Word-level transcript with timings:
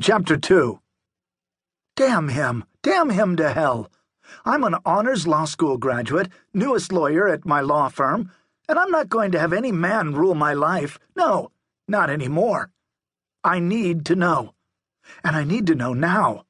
Chapter 0.00 0.38
2 0.38 0.80
Damn 1.96 2.30
him! 2.30 2.64
Damn 2.82 3.10
him 3.10 3.36
to 3.36 3.52
hell! 3.52 3.90
I'm 4.42 4.64
an 4.64 4.76
honors 4.86 5.26
law 5.26 5.44
school 5.44 5.76
graduate, 5.76 6.30
newest 6.54 6.92
lawyer 6.92 7.28
at 7.28 7.44
my 7.44 7.60
law 7.60 7.90
firm, 7.90 8.30
and 8.66 8.78
I'm 8.78 8.90
not 8.90 9.10
going 9.10 9.32
to 9.32 9.38
have 9.38 9.52
any 9.52 9.70
man 9.70 10.14
rule 10.14 10.34
my 10.34 10.54
life. 10.54 10.98
No, 11.14 11.50
not 11.86 12.08
any 12.08 12.26
more. 12.26 12.70
I 13.44 13.58
need 13.58 14.06
to 14.06 14.16
know. 14.16 14.54
And 15.22 15.36
I 15.36 15.44
need 15.44 15.66
to 15.66 15.74
know 15.74 15.92
now. 15.92 16.46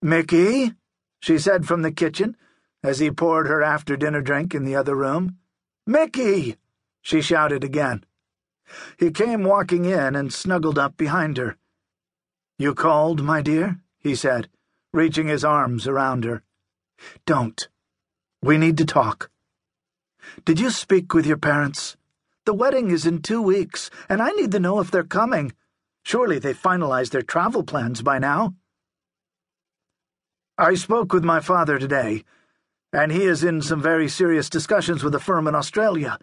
Mickey, 0.00 0.72
she 1.20 1.36
said 1.36 1.66
from 1.66 1.82
the 1.82 1.92
kitchen, 1.92 2.38
as 2.82 3.00
he 3.00 3.10
poured 3.10 3.48
her 3.48 3.62
after 3.62 3.98
dinner 3.98 4.22
drink 4.22 4.54
in 4.54 4.64
the 4.64 4.76
other 4.76 4.96
room. 4.96 5.36
Mickey! 5.86 6.56
she 7.02 7.20
shouted 7.20 7.62
again. 7.62 8.02
He 8.98 9.10
came 9.10 9.44
walking 9.44 9.84
in 9.84 10.16
and 10.16 10.32
snuggled 10.32 10.78
up 10.78 10.96
behind 10.96 11.36
her. 11.36 11.58
You 12.62 12.76
called, 12.76 13.24
my 13.24 13.42
dear? 13.42 13.80
he 13.98 14.14
said, 14.14 14.48
reaching 14.92 15.26
his 15.26 15.44
arms 15.44 15.88
around 15.88 16.22
her. 16.22 16.44
Don't. 17.26 17.68
We 18.40 18.56
need 18.56 18.78
to 18.78 18.84
talk. 18.84 19.32
Did 20.44 20.60
you 20.60 20.70
speak 20.70 21.12
with 21.12 21.26
your 21.26 21.38
parents? 21.38 21.96
The 22.46 22.54
wedding 22.54 22.92
is 22.92 23.04
in 23.04 23.20
two 23.20 23.42
weeks, 23.42 23.90
and 24.08 24.22
I 24.22 24.30
need 24.30 24.52
to 24.52 24.60
know 24.60 24.78
if 24.78 24.92
they're 24.92 25.02
coming. 25.02 25.54
Surely 26.04 26.38
they 26.38 26.54
finalized 26.54 27.10
their 27.10 27.22
travel 27.22 27.64
plans 27.64 28.00
by 28.00 28.20
now. 28.20 28.54
I 30.56 30.74
spoke 30.74 31.12
with 31.12 31.24
my 31.24 31.40
father 31.40 31.80
today, 31.80 32.22
and 32.92 33.10
he 33.10 33.24
is 33.24 33.42
in 33.42 33.60
some 33.60 33.82
very 33.82 34.08
serious 34.08 34.48
discussions 34.48 35.02
with 35.02 35.16
a 35.16 35.18
firm 35.18 35.48
in 35.48 35.56
Australia. 35.56 36.16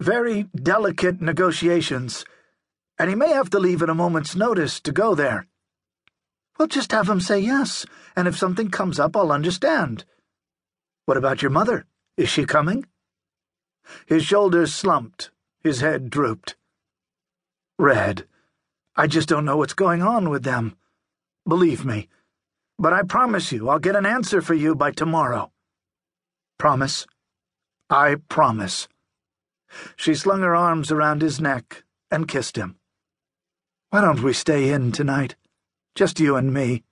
Very 0.00 0.44
delicate 0.54 1.20
negotiations 1.20 2.24
and 3.02 3.08
he 3.08 3.16
may 3.16 3.30
have 3.30 3.50
to 3.50 3.58
leave 3.58 3.82
at 3.82 3.88
a 3.88 3.94
moment's 3.94 4.36
notice 4.36 4.78
to 4.78 4.92
go 4.92 5.12
there. 5.16 5.48
Well, 6.56 6.68
just 6.68 6.92
have 6.92 7.08
him 7.08 7.18
say 7.18 7.40
yes, 7.40 7.84
and 8.14 8.28
if 8.28 8.38
something 8.38 8.70
comes 8.70 9.00
up, 9.00 9.16
I'll 9.16 9.32
understand. 9.32 10.04
What 11.04 11.16
about 11.16 11.42
your 11.42 11.50
mother? 11.50 11.84
Is 12.16 12.28
she 12.28 12.44
coming? 12.44 12.86
His 14.06 14.24
shoulders 14.24 14.72
slumped, 14.72 15.32
his 15.64 15.80
head 15.80 16.10
drooped. 16.10 16.54
Red, 17.76 18.28
I 18.94 19.08
just 19.08 19.28
don't 19.28 19.44
know 19.44 19.56
what's 19.56 19.74
going 19.74 20.00
on 20.00 20.30
with 20.30 20.44
them. 20.44 20.76
Believe 21.44 21.84
me. 21.84 22.08
But 22.78 22.92
I 22.92 23.02
promise 23.02 23.50
you 23.50 23.68
I'll 23.68 23.80
get 23.80 23.96
an 23.96 24.06
answer 24.06 24.40
for 24.40 24.54
you 24.54 24.76
by 24.76 24.92
tomorrow. 24.92 25.50
Promise? 26.56 27.08
I 27.90 28.14
promise. 28.28 28.86
She 29.96 30.14
slung 30.14 30.42
her 30.42 30.54
arms 30.54 30.92
around 30.92 31.20
his 31.20 31.40
neck 31.40 31.82
and 32.08 32.28
kissed 32.28 32.54
him. 32.54 32.76
Why 33.92 34.00
don't 34.00 34.22
we 34.22 34.32
stay 34.32 34.70
in 34.70 34.90
tonight? 34.90 35.36
Just 35.94 36.18
you 36.18 36.36
and 36.36 36.50
me. 36.50 36.82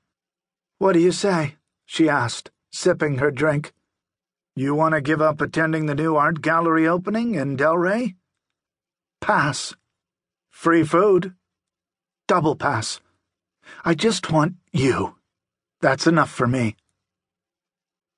What 0.76 0.92
do 0.92 0.98
you 0.98 1.12
say? 1.12 1.56
she 1.86 2.10
asked, 2.10 2.50
sipping 2.72 3.16
her 3.16 3.30
drink. 3.30 3.72
You 4.54 4.74
want 4.74 4.92
to 4.92 5.00
give 5.00 5.22
up 5.22 5.40
attending 5.40 5.86
the 5.86 5.94
new 5.94 6.16
art 6.16 6.42
gallery 6.42 6.86
opening 6.86 7.36
in 7.36 7.56
Delray? 7.56 8.16
Pass. 9.18 9.74
Free 10.50 10.84
food? 10.84 11.32
Double 12.28 12.54
pass. 12.54 13.00
I 13.82 13.94
just 13.94 14.30
want 14.30 14.56
you. 14.70 15.16
That's 15.80 16.06
enough 16.06 16.30
for 16.30 16.46
me. 16.46 16.76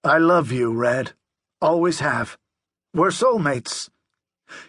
I 0.03 0.19
love 0.19 0.51
you, 0.51 0.73
Red. 0.73 1.13
Always 1.61 2.01
have. 2.01 2.37
We're 2.93 3.11
soulmates. 3.11 3.91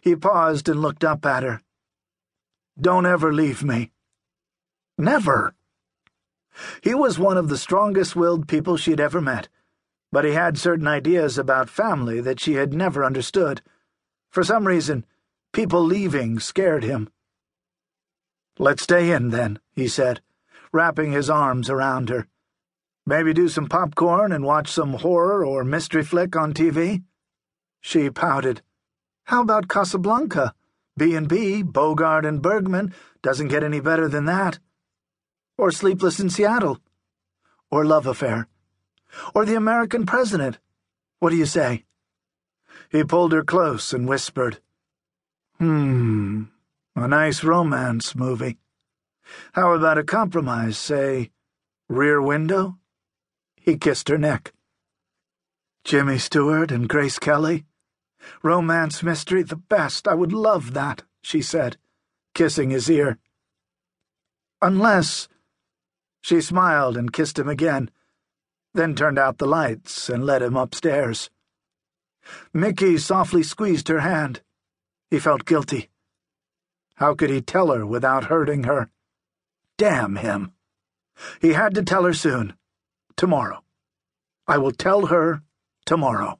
He 0.02 0.16
paused 0.16 0.69
and 0.69 0.80
looked 0.84 1.03
up 1.03 1.25
at 1.25 1.41
her. 1.41 1.61
Don't 2.80 3.08
ever 3.08 3.34
leave 3.34 3.64
me. 3.64 3.89
Never. 5.04 5.54
He 6.82 6.96
was 6.96 7.20
one 7.20 7.38
of 7.38 7.50
the 7.50 7.58
strongest 7.58 8.16
willed 8.16 8.48
people 8.48 8.78
she'd 8.78 9.02
ever 9.02 9.20
met, 9.20 9.50
but 10.14 10.23
he 10.23 10.32
had 10.32 10.58
certain 10.58 10.88
ideas 10.88 11.38
about 11.38 11.70
family 11.70 12.22
that 12.22 12.40
she 12.40 12.53
had 12.53 12.74
never 12.74 13.03
understood. 13.03 13.62
For 14.30 14.44
some 14.46 14.66
reason, 14.66 15.06
people 15.52 15.84
leaving 15.84 16.40
scared 16.40 16.86
him. 16.86 17.09
Let's 18.58 18.84
stay 18.84 19.12
in, 19.12 19.31
then, 19.31 19.59
he 19.74 19.90
said, 19.90 20.22
wrapping 20.72 21.12
his 21.12 21.30
arms 21.30 21.70
around 21.70 22.08
her. 22.08 22.28
Maybe 23.06 23.34
do 23.34 23.50
some 23.50 23.68
popcorn 23.68 24.31
and 24.31 24.46
watch 24.46 24.72
some 24.72 24.94
horror 24.94 25.46
or 25.46 25.66
mystery 25.66 26.06
flick 26.06 26.38
on 26.38 26.53
TV? 26.53 27.03
She 27.81 28.09
pouted. 28.09 28.62
How 29.25 29.41
about 29.41 29.68
Casablanca? 29.68 30.56
B&B, 30.96 31.64
Bogart 31.64 32.25
and 32.25 32.41
Bergman 32.41 32.94
doesn't 33.22 33.50
get 33.50 33.66
any 33.66 33.81
better 33.81 34.08
than 34.08 34.24
that. 34.25 34.59
Or 35.58 35.72
Sleepless 35.72 36.19
in 36.19 36.30
Seattle. 36.30 36.80
Or 37.69 37.86
Love 37.86 38.08
Affair. 38.08 38.47
Or 39.36 39.46
The 39.46 39.56
American 39.56 40.06
President. 40.06 40.58
What 41.19 41.30
do 41.30 41.36
you 41.36 41.46
say? 41.46 41.86
He 42.90 43.03
pulled 43.03 43.31
her 43.31 43.44
close 43.44 43.94
and 43.94 44.08
whispered, 44.08 44.59
Hmm, 45.59 46.44
a 46.96 47.08
nice 47.08 47.44
romance 47.44 48.16
movie. 48.16 48.58
How 49.53 49.74
about 49.74 49.97
a 49.97 50.03
compromise, 50.03 50.78
say, 50.78 51.31
Rear 51.88 52.22
Window? 52.22 52.78
He 53.56 53.78
kissed 53.78 54.09
her 54.09 54.18
neck. 54.18 54.53
Jimmy 55.84 56.18
Stewart 56.18 56.72
and 56.72 56.90
Grace 56.90 57.20
Kelly? 57.20 57.66
Romance 58.41 59.03
mystery, 59.03 59.44
the 59.44 59.56
best. 59.56 60.08
I 60.08 60.14
would 60.14 60.34
love 60.34 60.74
that, 60.74 61.03
she 61.22 61.41
said, 61.41 61.78
kissing 62.34 62.72
his 62.72 62.90
ear. 62.90 63.20
Unless 64.62 65.28
she 66.23 66.39
smiled 66.39 66.95
and 66.95 67.11
kissed 67.11 67.38
him 67.38 67.50
again, 67.50 67.91
then 68.73 68.95
turned 68.95 69.19
out 69.19 69.38
the 69.38 69.45
lights 69.45 70.09
and 70.09 70.25
led 70.25 70.41
him 70.41 70.56
upstairs. 70.56 71.29
Mickey 72.53 72.97
softly 72.97 73.44
squeezed 73.44 73.89
her 73.89 74.00
hand. 74.00 74.41
He 75.11 75.19
felt 75.19 75.44
guilty. 75.44 75.89
How 76.95 77.13
could 77.13 77.29
he 77.29 77.41
tell 77.41 77.72
her 77.72 77.85
without 77.85 78.25
hurting 78.25 78.63
her? 78.63 78.89
Damn 79.78 80.16
him. 80.16 80.53
He 81.41 81.53
had 81.53 81.75
to 81.75 81.84
tell 81.84 82.06
her 82.06 82.13
soon. 82.13 82.53
Tomorrow. 83.17 83.61
I 84.47 84.57
will 84.59 84.72
tell 84.72 85.07
her 85.07 85.44
tomorrow. 85.85 86.40